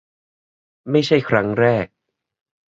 [0.91, 1.85] ไม่ใช่ครั้งแรก